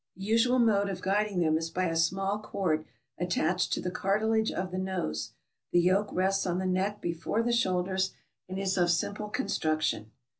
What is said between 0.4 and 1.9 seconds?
mode of guiding them is by